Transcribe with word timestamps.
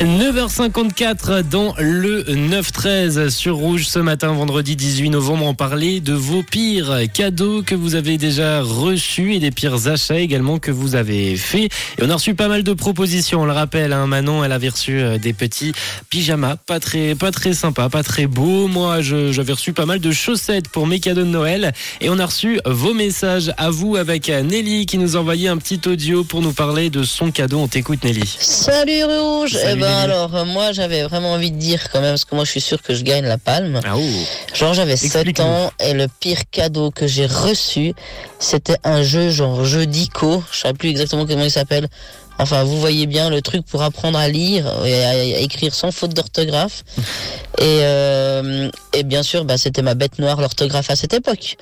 9h54 0.00 1.42
dans 1.48 1.74
le 1.78 2.24
9-13 2.24 3.30
sur 3.30 3.56
Rouge 3.56 3.86
ce 3.86 3.98
matin, 4.00 4.32
vendredi 4.32 4.74
18 4.74 5.10
novembre. 5.10 5.44
On 5.46 5.54
parlait 5.54 6.00
de 6.00 6.12
vos 6.12 6.42
pires 6.42 7.02
cadeaux 7.12 7.62
que 7.62 7.74
vous 7.76 7.94
avez 7.94 8.18
déjà 8.18 8.62
reçus 8.62 9.34
et 9.34 9.38
des 9.38 9.50
pires 9.52 9.86
achats 9.86 10.18
également 10.18 10.58
que 10.58 10.72
vous 10.72 10.96
avez 10.96 11.36
fait. 11.36 11.64
Et 11.66 11.70
on 12.02 12.10
a 12.10 12.14
reçu 12.14 12.34
pas 12.34 12.48
mal 12.48 12.64
de 12.64 12.72
propositions. 12.72 13.42
On 13.42 13.44
le 13.44 13.52
rappelle, 13.52 13.92
hein, 13.92 14.06
Manon, 14.08 14.42
elle 14.42 14.50
avait 14.52 14.70
reçu 14.70 14.98
euh, 15.00 15.18
des 15.18 15.32
petits 15.32 15.72
pyjamas, 16.10 16.56
pas 16.56 16.80
très, 16.80 17.14
pas 17.14 17.30
très 17.30 17.52
sympa, 17.52 17.88
pas 17.88 18.02
très 18.02 18.26
beaux. 18.26 18.66
Moi, 18.66 19.02
je- 19.02 19.30
j'avais 19.30 19.52
reçu 19.52 19.72
pas 19.72 19.86
mal 19.86 20.00
de 20.00 20.10
chaussettes 20.10 20.68
pour 20.68 20.86
mes 20.88 20.98
cadeaux 20.98 21.20
de 21.22 21.26
Noël. 21.26 21.72
Et 22.00 22.10
on 22.10 22.18
a 22.18 22.26
reçu 22.26 22.58
vos 22.66 22.94
messages 22.94 23.52
à 23.56 23.70
vous 23.70 23.94
avec 23.96 24.28
Nelly 24.28 24.86
qui 24.86 24.98
nous 24.98 25.14
envoyait 25.16 25.48
un 25.48 25.58
petit 25.58 25.80
audio 25.88 26.24
pour 26.24 26.42
nous 26.42 26.52
parler 26.52 26.90
de 26.90 27.04
son 27.04 27.30
cadeau. 27.30 27.58
On 27.58 27.68
t'écoute, 27.68 28.02
Nelly. 28.04 28.22
Salut 28.40 29.04
Rouge 29.04 29.52
Salut, 29.52 29.81
Nelly. 29.82 29.94
alors, 30.02 30.34
euh, 30.34 30.44
moi 30.44 30.72
j'avais 30.72 31.02
vraiment 31.02 31.32
envie 31.32 31.50
de 31.50 31.58
dire 31.58 31.90
quand 31.90 32.00
même, 32.00 32.10
parce 32.12 32.24
que 32.24 32.34
moi 32.34 32.44
je 32.44 32.50
suis 32.50 32.60
sûr 32.60 32.80
que 32.82 32.94
je 32.94 33.02
gagne 33.02 33.24
la 33.24 33.38
palme. 33.38 33.80
Ah, 33.84 33.94
oh. 33.96 34.00
Genre 34.54 34.74
j'avais 34.74 34.96
7 34.96 35.14
Explique-nous. 35.14 35.44
ans 35.44 35.70
et 35.80 35.92
le 35.94 36.06
pire 36.20 36.40
cadeau 36.50 36.90
que 36.90 37.06
j'ai 37.06 37.26
reçu, 37.26 37.94
c'était 38.38 38.76
un 38.84 39.02
jeu 39.02 39.30
genre 39.30 39.64
jeu 39.64 39.86
d'ICO, 39.86 40.42
je 40.52 40.58
sais 40.60 40.72
plus 40.72 40.88
exactement 40.90 41.26
comment 41.26 41.44
il 41.44 41.50
s'appelle. 41.50 41.88
Enfin, 42.38 42.64
vous 42.64 42.80
voyez 42.80 43.06
bien 43.06 43.28
le 43.30 43.40
truc 43.42 43.64
pour 43.66 43.82
apprendre 43.82 44.18
à 44.18 44.26
lire 44.26 44.66
et 44.84 45.04
à, 45.04 45.10
à 45.10 45.14
écrire 45.40 45.74
sans 45.74 45.92
faute 45.92 46.14
d'orthographe. 46.14 46.82
Et, 47.58 47.80
euh, 47.82 48.70
et 48.92 49.02
bien 49.02 49.22
sûr, 49.22 49.44
bah, 49.44 49.58
c'était 49.58 49.82
ma 49.82 49.94
bête 49.94 50.18
noire, 50.18 50.40
l'orthographe 50.40 50.90
à 50.90 50.96
cette 50.96 51.14
époque. 51.14 51.56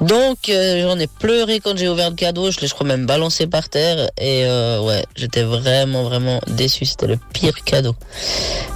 Donc, 0.00 0.50
euh, 0.50 0.82
j'en 0.82 0.98
ai 0.98 1.06
pleuré 1.06 1.60
quand 1.60 1.76
j'ai 1.76 1.88
ouvert 1.88 2.10
le 2.10 2.16
cadeau. 2.16 2.50
Je 2.50 2.60
l'ai, 2.60 2.66
je 2.66 2.74
crois, 2.74 2.86
même 2.86 3.06
balancé 3.06 3.46
par 3.46 3.68
terre. 3.68 4.10
Et 4.18 4.44
euh, 4.44 4.82
ouais, 4.82 5.04
j'étais 5.14 5.42
vraiment, 5.42 6.02
vraiment 6.02 6.40
déçu. 6.48 6.84
C'était 6.84 7.06
le 7.06 7.18
pire 7.32 7.54
cadeau. 7.64 7.94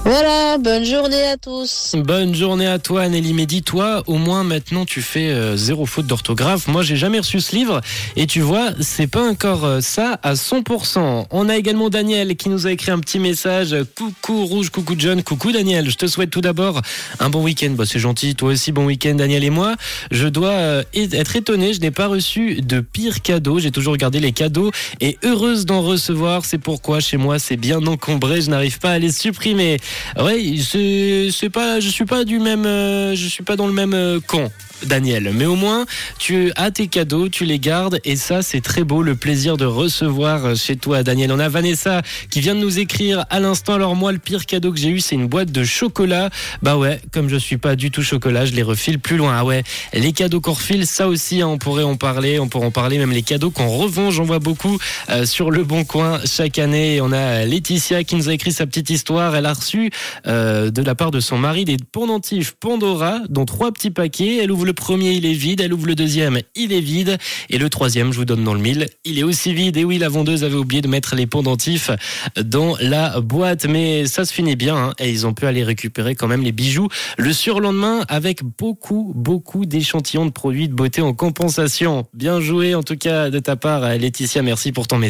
Voilà, 0.04 0.56
bonne 0.58 0.84
journée 0.84 1.22
à 1.24 1.36
tous. 1.36 1.94
Bonne 1.94 2.34
journée 2.34 2.66
à 2.66 2.78
toi, 2.78 3.06
Nelly. 3.08 3.34
Mais 3.34 3.44
dis-toi, 3.44 4.02
au 4.06 4.16
moins 4.16 4.44
maintenant 4.44 4.86
tu 4.86 5.02
fais 5.02 5.28
euh, 5.28 5.56
zéro 5.56 5.84
faute 5.84 6.06
d'orthographe. 6.06 6.68
Moi, 6.68 6.82
j'ai 6.82 6.96
jamais 6.96 7.18
reçu 7.18 7.40
ce 7.40 7.54
livre. 7.54 7.82
Et 8.16 8.26
tu 8.26 8.40
vois, 8.40 8.70
c'est 8.80 9.06
pas 9.06 9.22
encore 9.22 9.68
ça 9.82 10.18
à 10.22 10.34
100%. 10.34 11.26
On 11.30 11.48
a 11.50 11.56
également 11.56 11.90
Daniel 11.90 12.34
qui 12.36 12.48
nous 12.48 12.66
a 12.66 12.72
écrit 12.72 12.92
un 12.92 12.98
petit 12.98 13.18
message. 13.18 13.76
Coucou 13.94 14.46
Rouge, 14.46 14.70
coucou 14.70 14.94
John, 14.96 15.22
coucou 15.22 15.52
Daniel. 15.52 15.90
Je 15.90 15.96
te 15.96 16.06
souhaite 16.06 16.30
tout 16.30 16.40
d'abord 16.40 16.80
un 17.18 17.28
bon 17.28 17.42
week-end. 17.42 17.72
Bah, 17.72 17.84
c'est 17.90 17.98
gentil. 17.98 18.34
Toi 18.34 18.50
aussi, 18.50 18.72
bon 18.72 18.86
week-end, 18.86 19.14
Daniel 19.14 19.44
et 19.44 19.50
moi. 19.50 19.74
Je 20.10 20.28
dois 20.28 20.50
euh, 20.50 20.82
être 20.94 21.36
étonné. 21.36 21.74
Je 21.74 21.80
n'ai 21.80 21.90
pas 21.90 22.06
reçu 22.06 22.62
de 22.62 22.80
pire 22.80 23.22
cadeau. 23.22 23.58
J'ai 23.58 23.70
toujours 23.70 23.96
gardé 23.96 24.20
les 24.20 24.32
cadeaux 24.32 24.70
et 25.00 25.18
heureuse 25.24 25.66
d'en 25.66 25.82
recevoir. 25.82 26.44
C'est 26.44 26.58
pourquoi 26.58 27.00
chez 27.00 27.16
moi, 27.16 27.38
c'est 27.38 27.56
bien 27.56 27.84
encombré. 27.86 28.40
Je 28.40 28.50
n'arrive 28.50 28.78
pas 28.78 28.92
à 28.92 28.98
les 28.98 29.12
supprimer. 29.12 29.78
Ouais, 30.18 30.56
c'est 30.60 31.50
pas, 31.50 31.80
je 31.80 31.88
suis 31.88 32.04
pas 32.04 32.24
du 32.24 32.38
même, 32.38 32.66
euh, 32.66 33.14
je 33.14 33.26
suis 33.26 33.42
pas 33.42 33.56
dans 33.56 33.66
le 33.66 33.72
même 33.72 33.94
euh, 33.94 34.20
camp. 34.20 34.50
Daniel, 34.86 35.32
mais 35.34 35.46
au 35.46 35.56
moins 35.56 35.86
tu 36.18 36.52
as 36.56 36.70
tes 36.70 36.86
cadeaux, 36.86 37.28
tu 37.28 37.44
les 37.44 37.58
gardes 37.58 38.00
et 38.04 38.16
ça 38.16 38.42
c'est 38.42 38.60
très 38.60 38.84
beau 38.84 39.02
le 39.02 39.14
plaisir 39.14 39.56
de 39.56 39.64
recevoir 39.64 40.46
euh, 40.46 40.54
chez 40.54 40.76
toi 40.76 41.02
Daniel. 41.02 41.32
On 41.32 41.38
a 41.38 41.48
Vanessa 41.48 42.02
qui 42.30 42.40
vient 42.40 42.54
de 42.54 42.60
nous 42.60 42.78
écrire 42.78 43.24
à 43.30 43.40
l'instant 43.40 43.74
alors 43.74 43.94
moi 43.94 44.12
le 44.12 44.18
pire 44.18 44.46
cadeau 44.46 44.72
que 44.72 44.78
j'ai 44.78 44.88
eu 44.88 45.00
c'est 45.00 45.14
une 45.14 45.26
boîte 45.26 45.52
de 45.52 45.64
chocolat. 45.64 46.30
Bah 46.62 46.76
ouais, 46.76 47.00
comme 47.12 47.28
je 47.28 47.36
suis 47.36 47.58
pas 47.58 47.76
du 47.80 47.90
tout 47.90 48.02
chocolat, 48.02 48.44
je 48.44 48.52
les 48.52 48.62
refile 48.62 48.98
plus 49.00 49.16
loin. 49.16 49.34
Ah 49.36 49.44
ouais, 49.44 49.64
les 49.94 50.12
cadeaux 50.12 50.40
qu'on 50.40 50.52
refile 50.52 50.86
ça 50.86 51.08
aussi 51.08 51.40
hein, 51.40 51.48
on 51.48 51.56
pourrait 51.58 51.82
en 51.82 51.96
parler, 51.96 52.38
on 52.38 52.46
pourrait 52.46 52.66
en 52.66 52.70
parler 52.70 52.98
même 52.98 53.10
les 53.10 53.22
cadeaux 53.22 53.50
qu'on 53.50 53.68
revend, 53.68 54.10
j'en 54.10 54.24
vois 54.24 54.38
beaucoup 54.38 54.78
euh, 55.08 55.24
sur 55.24 55.50
le 55.50 55.64
bon 55.64 55.84
coin 55.84 56.20
chaque 56.26 56.58
année. 56.58 57.00
On 57.00 57.10
a 57.10 57.44
Laetitia 57.46 58.04
qui 58.04 58.16
nous 58.16 58.28
a 58.28 58.34
écrit 58.34 58.52
sa 58.52 58.66
petite 58.66 58.90
histoire. 58.90 59.34
Elle 59.34 59.46
a 59.46 59.54
reçu 59.54 59.90
euh, 60.26 60.70
de 60.70 60.82
la 60.82 60.94
part 60.94 61.10
de 61.10 61.20
son 61.20 61.38
mari 61.38 61.64
des 61.64 61.78
pendentifs 61.90 62.52
Pandora, 62.60 63.20
dont 63.30 63.46
trois 63.46 63.72
petits 63.72 63.90
paquets. 63.90 64.38
Elle 64.42 64.52
ouvre 64.52 64.66
le 64.66 64.74
premier, 64.74 65.12
il 65.12 65.24
est 65.24 65.32
vide. 65.32 65.62
Elle 65.62 65.72
ouvre 65.72 65.86
le 65.86 65.94
deuxième, 65.94 66.40
il 66.54 66.72
est 66.74 66.80
vide. 66.80 67.16
Et 67.48 67.56
le 67.56 67.70
troisième, 67.70 68.12
je 68.12 68.18
vous 68.18 68.26
donne 68.26 68.44
dans 68.44 68.54
le 68.54 68.60
mille, 68.60 68.88
il 69.06 69.18
est 69.18 69.22
aussi 69.22 69.54
vide. 69.54 69.78
Et 69.78 69.84
oui, 69.84 69.96
la 69.96 70.10
vendeuse 70.10 70.44
avait 70.44 70.56
oublié 70.56 70.82
de 70.82 70.88
mettre 70.88 71.14
les 71.14 71.26
pendentifs 71.26 71.90
dans 72.36 72.76
la 72.80 73.20
boîte. 73.20 73.64
Mais 73.64 74.06
ça 74.06 74.26
se 74.26 74.32
finit 74.34 74.56
bien. 74.56 74.76
hein. 74.76 74.92
et 74.98 75.08
ils 75.08 75.26
ont 75.26 75.32
pu 75.32 75.46
aller 75.46 75.64
récupérer 75.64 76.14
quand 76.14 76.28
même 76.28 76.42
les 76.42 76.52
bijoux 76.52 76.88
le 77.16 77.32
surlendemain 77.32 77.69
avec 78.08 78.42
beaucoup, 78.42 79.12
beaucoup 79.14 79.66
d'échantillons 79.66 80.26
de 80.26 80.30
produits 80.30 80.68
de 80.68 80.74
beauté 80.74 81.02
en 81.02 81.14
compensation. 81.14 82.06
Bien 82.14 82.40
joué 82.40 82.74
en 82.74 82.82
tout 82.82 82.96
cas 82.96 83.30
de 83.30 83.38
ta 83.38 83.56
part, 83.56 83.80
Laetitia. 83.80 84.42
Merci 84.42 84.72
pour 84.72 84.86
ton 84.86 84.98
message. 84.98 85.08